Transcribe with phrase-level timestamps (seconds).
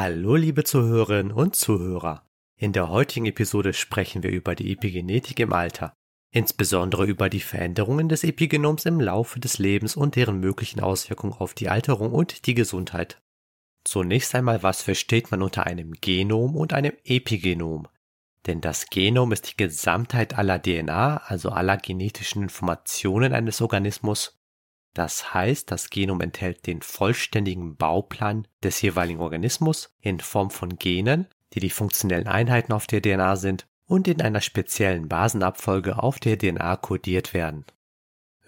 [0.00, 2.22] Hallo liebe Zuhörerinnen und Zuhörer.
[2.56, 5.92] In der heutigen Episode sprechen wir über die Epigenetik im Alter,
[6.30, 11.52] insbesondere über die Veränderungen des Epigenoms im Laufe des Lebens und deren möglichen Auswirkungen auf
[11.52, 13.20] die Alterung und die Gesundheit.
[13.82, 17.88] Zunächst einmal, was versteht man unter einem Genom und einem Epigenom?
[18.46, 24.37] Denn das Genom ist die Gesamtheit aller DNA, also aller genetischen Informationen eines Organismus
[24.98, 31.28] das heißt, das Genom enthält den vollständigen Bauplan des jeweiligen Organismus in Form von Genen,
[31.54, 36.36] die die funktionellen Einheiten auf der DNA sind und in einer speziellen Basenabfolge auf der
[36.36, 37.64] DNA kodiert werden.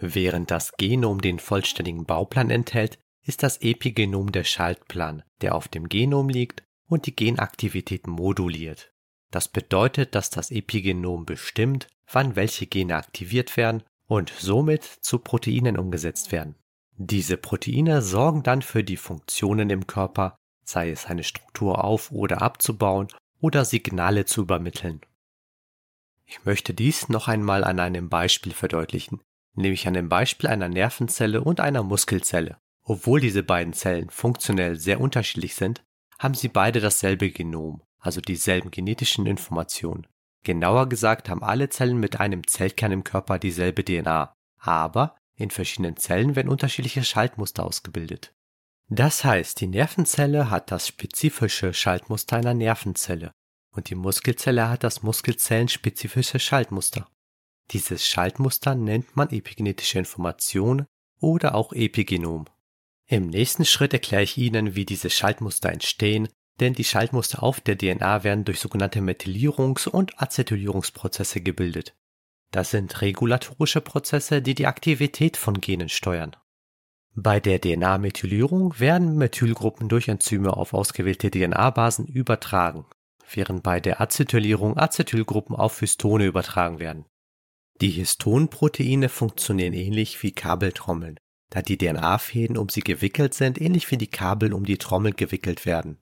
[0.01, 5.89] Während das Genom den vollständigen Bauplan enthält, ist das Epigenom der Schaltplan, der auf dem
[5.89, 8.93] Genom liegt und die Genaktivität moduliert.
[9.31, 15.79] Das bedeutet, dass das Epigenom bestimmt, wann welche Gene aktiviert werden und somit zu Proteinen
[15.79, 16.57] umgesetzt werden.
[16.97, 22.43] Diese Proteine sorgen dann für die Funktionen im Körper, sei es eine Struktur auf oder
[22.43, 23.07] abzubauen
[23.41, 25.01] oder Signale zu übermitteln.
[26.27, 29.21] Ich möchte dies noch einmal an einem Beispiel verdeutlichen,
[29.55, 32.59] nämlich an dem Beispiel einer Nervenzelle und einer Muskelzelle.
[32.83, 35.85] Obwohl diese beiden Zellen funktionell sehr unterschiedlich sind,
[36.19, 40.09] haben sie beide dasselbe Genom, also dieselben genetischen Informationen.
[40.43, 45.97] Genauer gesagt haben alle Zellen mit einem Zellkern im Körper dieselbe DNA, aber in verschiedenen
[45.97, 48.35] Zellen werden unterschiedliche Schaltmuster ausgebildet.
[48.89, 53.33] Das heißt, die Nervenzelle hat das spezifische Schaltmuster einer Nervenzelle
[53.73, 57.09] und die Muskelzelle hat das muskelzellenspezifische Schaltmuster.
[57.71, 60.87] Dieses Schaltmuster nennt man epigenetische Information
[61.21, 62.47] oder auch Epigenom.
[63.07, 66.29] Im nächsten Schritt erkläre ich Ihnen, wie diese Schaltmuster entstehen
[66.61, 71.97] denn die Schaltmuster auf der DNA werden durch sogenannte Methylierungs- und Acetylierungsprozesse gebildet.
[72.51, 76.37] Das sind regulatorische Prozesse, die die Aktivität von Genen steuern.
[77.15, 82.87] Bei der DNA-Methylierung werden Methylgruppen durch Enzyme auf ausgewählte DNA-Basen übertragen,
[83.33, 87.07] während bei der Acetylierung Acetylgruppen auf Histone übertragen werden.
[87.81, 91.19] Die Histonproteine funktionieren ähnlich wie Kabeltrommeln,
[91.51, 95.67] da die DNA-Fäden um sie gewickelt sind, ähnlich wie die Kabel um die Trommel gewickelt
[95.67, 95.99] werden.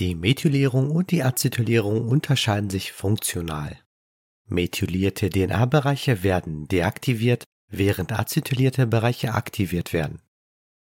[0.00, 3.78] Die Methylierung und die Acetylierung unterscheiden sich funktional.
[4.48, 10.20] Methylierte DNA-Bereiche werden deaktiviert, während acetylierte Bereiche aktiviert werden.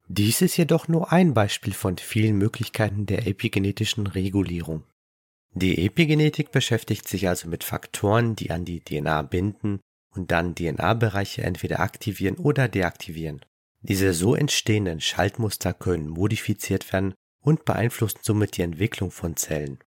[0.08, 4.84] Dies ist jedoch nur ein Beispiel von vielen Möglichkeiten der epigenetischen Regulierung.
[5.54, 9.80] Die Epigenetik beschäftigt sich also mit Faktoren, die an die DNA binden
[10.14, 13.44] und dann DNA-Bereiche entweder aktivieren oder deaktivieren.
[13.80, 19.78] Diese so entstehenden Schaltmuster können modifiziert werden und beeinflussen somit die Entwicklung von Zellen.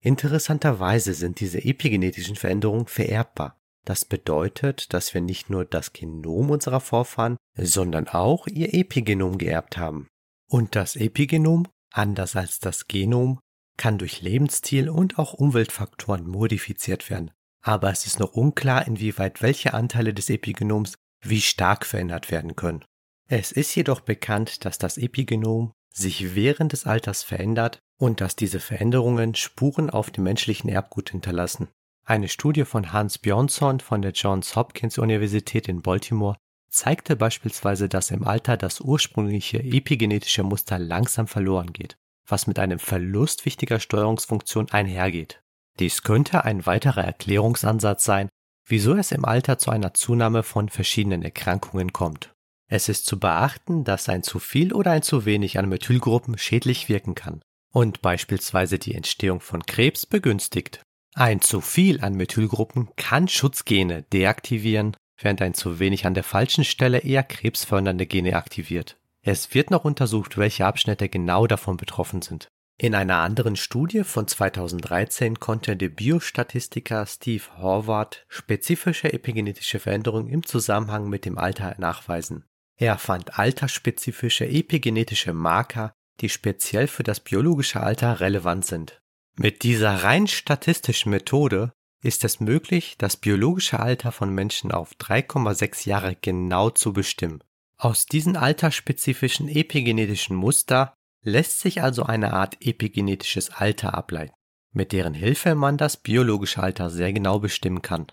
[0.00, 3.58] Interessanterweise sind diese epigenetischen Veränderungen vererbbar.
[3.84, 9.76] Das bedeutet, dass wir nicht nur das Genom unserer Vorfahren, sondern auch ihr Epigenom geerbt
[9.76, 10.08] haben.
[10.48, 13.38] Und das Epigenom, anders als das Genom,
[13.76, 17.30] kann durch Lebensstil und auch Umweltfaktoren modifiziert werden.
[17.62, 22.84] Aber es ist noch unklar, inwieweit welche Anteile des Epigenoms wie stark verändert werden können.
[23.28, 28.60] Es ist jedoch bekannt, dass das Epigenom sich während des Alters verändert und dass diese
[28.60, 31.68] Veränderungen Spuren auf dem menschlichen Erbgut hinterlassen.
[32.04, 36.36] Eine Studie von Hans Björnsson von der Johns Hopkins Universität in Baltimore
[36.70, 41.96] zeigte beispielsweise, dass im Alter das ursprüngliche epigenetische Muster langsam verloren geht,
[42.26, 45.42] was mit einem Verlust wichtiger Steuerungsfunktion einhergeht.
[45.78, 48.28] Dies könnte ein weiterer Erklärungsansatz sein,
[48.66, 52.35] wieso es im Alter zu einer Zunahme von verschiedenen Erkrankungen kommt.
[52.68, 56.88] Es ist zu beachten, dass ein zu viel oder ein zu wenig an Methylgruppen schädlich
[56.88, 60.82] wirken kann und beispielsweise die Entstehung von Krebs begünstigt.
[61.14, 66.64] Ein zu viel an Methylgruppen kann Schutzgene deaktivieren, während ein zu wenig an der falschen
[66.64, 68.96] Stelle eher krebsfördernde Gene aktiviert.
[69.22, 72.48] Es wird noch untersucht, welche Abschnitte genau davon betroffen sind.
[72.78, 80.44] In einer anderen Studie von 2013 konnte der Biostatistiker Steve Horvath spezifische epigenetische Veränderungen im
[80.44, 82.44] Zusammenhang mit dem Alter nachweisen.
[82.76, 89.00] Er fand altersspezifische epigenetische Marker, die speziell für das biologische Alter relevant sind.
[89.38, 91.72] Mit dieser rein statistischen Methode
[92.02, 97.42] ist es möglich, das biologische Alter von Menschen auf 3,6 Jahre genau zu bestimmen.
[97.78, 104.34] Aus diesen altersspezifischen epigenetischen Muster lässt sich also eine Art epigenetisches Alter ableiten,
[104.72, 108.06] mit deren Hilfe man das biologische Alter sehr genau bestimmen kann.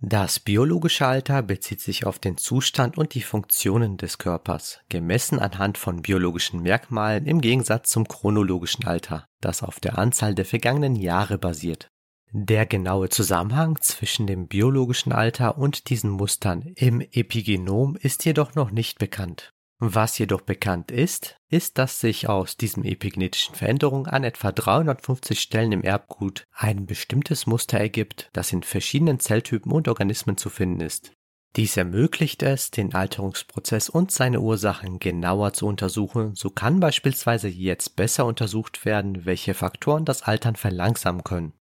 [0.00, 5.76] Das biologische Alter bezieht sich auf den Zustand und die Funktionen des Körpers, gemessen anhand
[5.76, 11.36] von biologischen Merkmalen im Gegensatz zum chronologischen Alter, das auf der Anzahl der vergangenen Jahre
[11.36, 11.88] basiert.
[12.30, 18.70] Der genaue Zusammenhang zwischen dem biologischen Alter und diesen Mustern im Epigenom ist jedoch noch
[18.70, 19.52] nicht bekannt.
[19.80, 25.70] Was jedoch bekannt ist, ist, dass sich aus diesen epigenetischen Veränderungen an etwa 350 Stellen
[25.70, 31.12] im Erbgut ein bestimmtes Muster ergibt, das in verschiedenen Zelltypen und Organismen zu finden ist.
[31.54, 36.34] Dies ermöglicht es, den Alterungsprozess und seine Ursachen genauer zu untersuchen.
[36.34, 41.52] So kann beispielsweise jetzt besser untersucht werden, welche Faktoren das Altern verlangsamen können.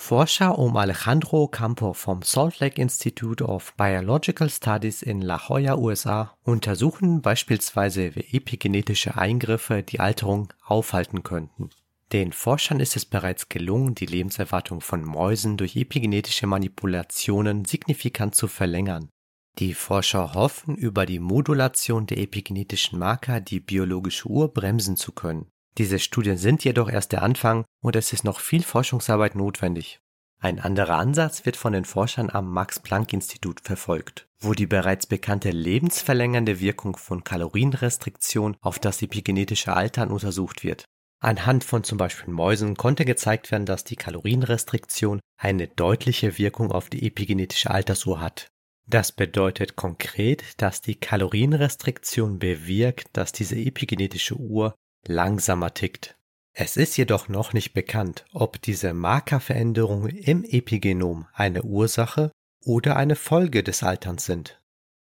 [0.00, 6.34] Forscher um Alejandro Campo vom Salt Lake Institute of Biological Studies in La Jolla, USA,
[6.44, 11.68] untersuchen beispielsweise, wie epigenetische Eingriffe die Alterung aufhalten könnten.
[12.12, 18.46] Den Forschern ist es bereits gelungen, die Lebenserwartung von Mäusen durch epigenetische Manipulationen signifikant zu
[18.46, 19.10] verlängern.
[19.58, 25.50] Die Forscher hoffen, über die Modulation der epigenetischen Marker die biologische Uhr bremsen zu können.
[25.78, 30.00] Diese Studien sind jedoch erst der Anfang und es ist noch viel Forschungsarbeit notwendig.
[30.40, 36.58] Ein anderer Ansatz wird von den Forschern am Max-Planck-Institut verfolgt, wo die bereits bekannte lebensverlängernde
[36.60, 40.84] Wirkung von Kalorienrestriktion auf das epigenetische Altern untersucht wird.
[41.20, 46.88] Anhand von zum Beispiel Mäusen konnte gezeigt werden, dass die Kalorienrestriktion eine deutliche Wirkung auf
[46.88, 48.48] die epigenetische Altersuhr hat.
[48.86, 54.74] Das bedeutet konkret, dass die Kalorienrestriktion bewirkt, dass diese epigenetische Uhr
[55.08, 56.16] langsamer tickt.
[56.52, 62.32] Es ist jedoch noch nicht bekannt, ob diese Markerveränderungen im Epigenom eine Ursache
[62.64, 64.60] oder eine Folge des Alterns sind.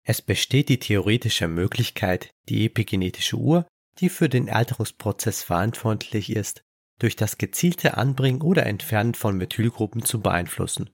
[0.04, 3.68] Es besteht die theoretische Möglichkeit, die epigenetische Uhr,
[4.00, 6.62] die für den Alterungsprozess verantwortlich ist,
[7.00, 10.90] durch das gezielte Anbringen oder Entfernen von Methylgruppen zu beeinflussen.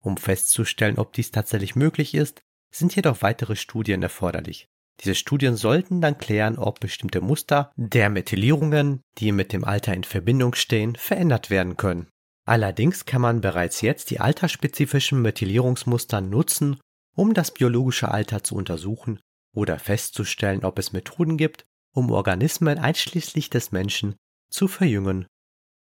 [0.00, 4.68] Um festzustellen, ob dies tatsächlich möglich ist, sind jedoch weitere Studien erforderlich.
[5.00, 10.04] Diese Studien sollten dann klären, ob bestimmte Muster der Methylierungen, die mit dem Alter in
[10.04, 12.08] Verbindung stehen, verändert werden können.
[12.46, 16.78] Allerdings kann man bereits jetzt die altersspezifischen Methylierungsmuster nutzen,
[17.14, 19.20] um das biologische Alter zu untersuchen
[19.54, 24.14] oder festzustellen, ob es Methoden gibt, um Organismen einschließlich des Menschen
[24.50, 25.26] zu verjüngen.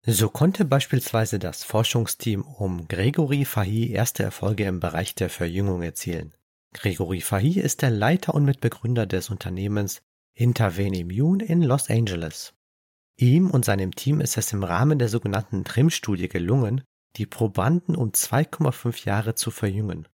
[0.06, 6.34] So konnte beispielsweise das Forschungsteam um Gregory Fahy erste Erfolge im Bereich der Verjüngung erzielen.
[6.74, 10.02] Gregory Fahy ist der Leiter und Mitbegründer des Unternehmens
[10.36, 12.54] Intervene Immune in Los Angeles.
[13.18, 16.84] Ihm und seinem Team ist es im Rahmen der sogenannten TRIM-Studie gelungen,
[17.18, 20.08] die Probanden um 2,5 Jahre zu verjüngen.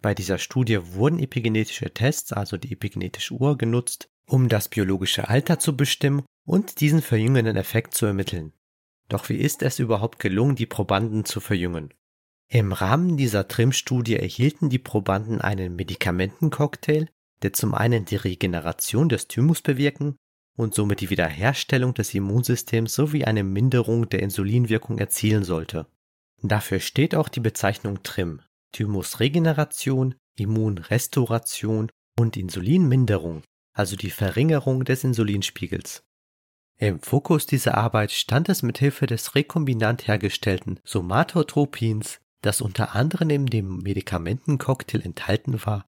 [0.00, 5.58] Bei dieser Studie wurden epigenetische Tests, also die epigenetische Uhr, genutzt, um das biologische Alter
[5.58, 8.52] zu bestimmen und diesen verjüngenden Effekt zu ermitteln.
[9.08, 11.92] Doch wie ist es überhaupt gelungen, die Probanden zu verjüngen?
[12.50, 17.08] Im Rahmen dieser TRIM-Studie erhielten die Probanden einen Medikamentencocktail,
[17.42, 20.16] der zum einen die Regeneration des Thymus bewirken
[20.56, 25.86] und somit die Wiederherstellung des Immunsystems sowie eine Minderung der Insulinwirkung erzielen sollte.
[26.42, 28.40] Dafür steht auch die Bezeichnung TRIM,
[28.72, 33.42] Thymusregeneration, Immunrestauration und Insulinminderung,
[33.74, 36.02] also die Verringerung des Insulinspiegels.
[36.78, 43.46] Im Fokus dieser Arbeit stand es mithilfe des rekombinant hergestellten Somatotropins das unter anderem in
[43.46, 45.86] dem Medikamentencocktail enthalten war,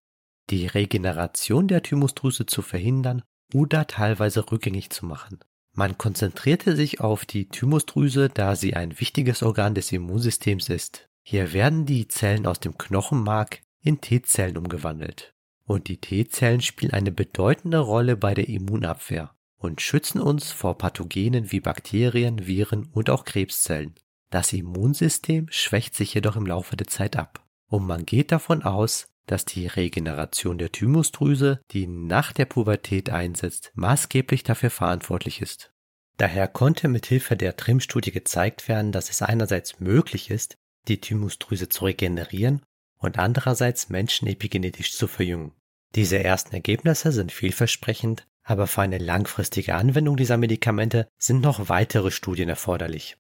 [0.51, 3.23] die Regeneration der Thymusdrüse zu verhindern
[3.55, 5.41] oder teilweise rückgängig zu machen.
[5.73, 11.09] Man konzentrierte sich auf die Thymusdrüse, da sie ein wichtiges Organ des Immunsystems ist.
[11.23, 15.33] Hier werden die Zellen aus dem Knochenmark in T-Zellen umgewandelt.
[15.65, 21.53] Und die T-Zellen spielen eine bedeutende Rolle bei der Immunabwehr und schützen uns vor Pathogenen
[21.53, 23.95] wie Bakterien, Viren und auch Krebszellen.
[24.31, 27.45] Das Immunsystem schwächt sich jedoch im Laufe der Zeit ab.
[27.69, 33.71] Und man geht davon aus, dass die Regeneration der Thymusdrüse, die nach der Pubertät einsetzt,
[33.75, 35.73] maßgeblich dafür verantwortlich ist.
[36.17, 40.57] Daher konnte mit Hilfe der TRIM-Studie gezeigt werden, dass es einerseits möglich ist,
[40.89, 42.63] die Thymusdrüse zu regenerieren
[42.99, 45.53] und andererseits Menschen epigenetisch zu verjüngen.
[45.95, 52.11] Diese ersten Ergebnisse sind vielversprechend, aber für eine langfristige Anwendung dieser Medikamente sind noch weitere
[52.11, 53.17] Studien erforderlich.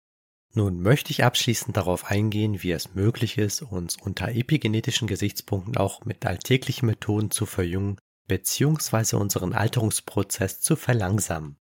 [0.53, 6.05] Nun möchte ich abschließend darauf eingehen, wie es möglich ist, uns unter epigenetischen Gesichtspunkten auch
[6.05, 9.17] mit alltäglichen Methoden zu verjüngen bzw.
[9.17, 11.57] unseren Alterungsprozess zu verlangsamen.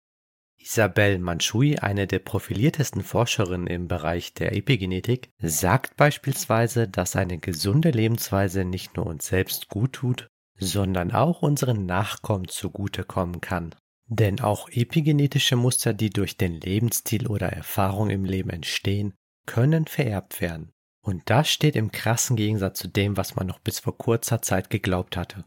[0.56, 7.90] Isabelle Manchui, eine der profiliertesten Forscherinnen im Bereich der Epigenetik, sagt beispielsweise, dass eine gesunde
[7.90, 10.28] Lebensweise nicht nur uns selbst gut tut,
[10.58, 13.74] sondern auch unseren Nachkommen zugutekommen kann.
[14.08, 19.14] Denn auch epigenetische Muster, die durch den Lebensstil oder Erfahrung im Leben entstehen,
[19.46, 20.72] können vererbt werden.
[21.00, 24.70] Und das steht im krassen Gegensatz zu dem, was man noch bis vor kurzer Zeit
[24.70, 25.44] geglaubt hatte.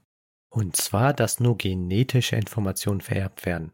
[0.49, 3.71] Und zwar, dass nur genetische Informationen vererbt werden.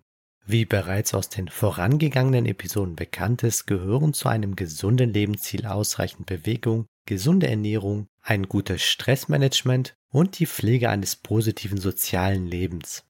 [0.47, 6.85] Wie bereits aus den vorangegangenen Episoden bekannt ist, gehören zu einem gesunden Lebensziel ausreichend Bewegung,
[7.07, 13.03] gesunde Ernährung, ein gutes Stressmanagement und die Pflege eines positiven sozialen Lebens.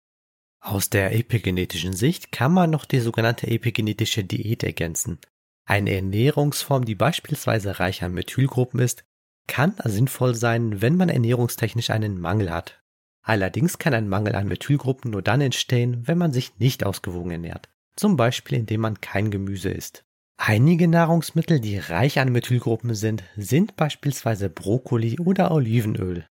[0.66, 5.20] Aus der epigenetischen Sicht kann man noch die sogenannte epigenetische Diät ergänzen.
[5.64, 9.06] Eine Ernährungsform, die beispielsweise reich an Methylgruppen ist,
[9.46, 12.82] kann sinnvoll sein, wenn man ernährungstechnisch einen Mangel hat.
[13.22, 17.70] Allerdings kann ein Mangel an Methylgruppen nur dann entstehen, wenn man sich nicht ausgewogen ernährt,
[17.96, 20.04] zum Beispiel indem man kein Gemüse isst.
[20.36, 26.26] Einige Nahrungsmittel, die reich an Methylgruppen sind, sind beispielsweise Brokkoli oder Olivenöl.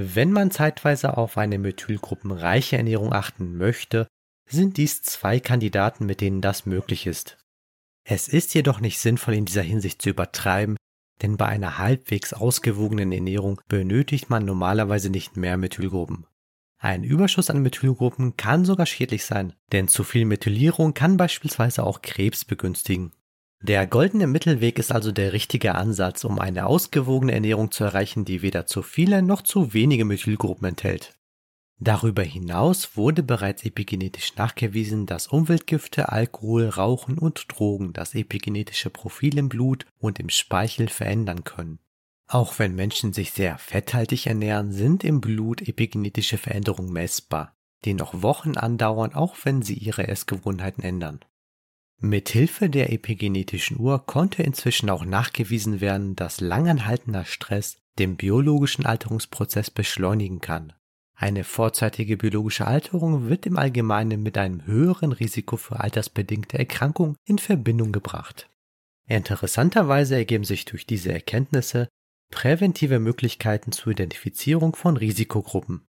[0.00, 4.06] Wenn man zeitweise auf eine methylgruppenreiche Ernährung achten möchte,
[4.48, 7.36] sind dies zwei Kandidaten, mit denen das möglich ist.
[8.04, 10.76] Es ist jedoch nicht sinnvoll in dieser Hinsicht zu übertreiben,
[11.20, 16.26] denn bei einer halbwegs ausgewogenen Ernährung benötigt man normalerweise nicht mehr Methylgruppen.
[16.78, 22.02] Ein Überschuss an Methylgruppen kann sogar schädlich sein, denn zu viel Methylierung kann beispielsweise auch
[22.02, 23.10] Krebs begünstigen.
[23.60, 28.40] Der goldene Mittelweg ist also der richtige Ansatz, um eine ausgewogene Ernährung zu erreichen, die
[28.40, 31.18] weder zu viele noch zu wenige Methylgruppen enthält.
[31.80, 39.38] Darüber hinaus wurde bereits epigenetisch nachgewiesen, dass Umweltgifte, Alkohol, Rauchen und Drogen das epigenetische Profil
[39.38, 41.78] im Blut und im Speichel verändern können.
[42.26, 48.22] Auch wenn Menschen sich sehr fetthaltig ernähren, sind im Blut epigenetische Veränderungen messbar, die noch
[48.22, 51.20] Wochen andauern, auch wenn sie ihre Essgewohnheiten ändern.
[52.00, 59.70] Mithilfe der epigenetischen Uhr konnte inzwischen auch nachgewiesen werden, dass langanhaltender Stress den biologischen Alterungsprozess
[59.70, 60.72] beschleunigen kann.
[61.16, 67.38] Eine vorzeitige biologische Alterung wird im Allgemeinen mit einem höheren Risiko für altersbedingte Erkrankungen in
[67.38, 68.48] Verbindung gebracht.
[69.08, 71.88] Interessanterweise ergeben sich durch diese Erkenntnisse
[72.30, 75.87] präventive Möglichkeiten zur Identifizierung von Risikogruppen.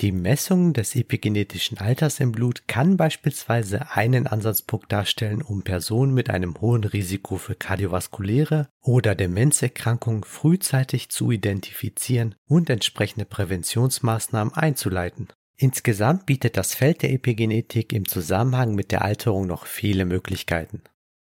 [0.00, 6.30] Die Messung des epigenetischen Alters im Blut kann beispielsweise einen Ansatzpunkt darstellen, um Personen mit
[6.30, 15.28] einem hohen Risiko für kardiovaskuläre oder Demenzerkrankungen frühzeitig zu identifizieren und entsprechende Präventionsmaßnahmen einzuleiten.
[15.56, 20.82] Insgesamt bietet das Feld der Epigenetik im Zusammenhang mit der Alterung noch viele Möglichkeiten.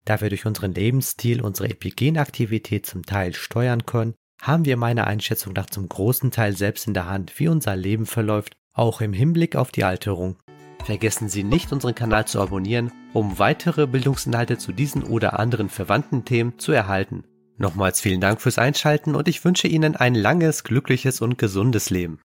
[0.03, 5.53] Da wir durch unseren Lebensstil unsere Epigenaktivität zum Teil steuern können, haben wir meiner Einschätzung
[5.53, 9.55] nach zum großen Teil selbst in der Hand, wie unser Leben verläuft, auch im Hinblick
[9.55, 10.37] auf die Alterung.
[10.85, 16.25] Vergessen Sie nicht, unseren Kanal zu abonnieren, um weitere Bildungsinhalte zu diesen oder anderen verwandten
[16.25, 17.23] Themen zu erhalten.
[17.57, 22.19] Nochmals vielen Dank fürs Einschalten und ich wünsche Ihnen ein langes, glückliches und gesundes Leben.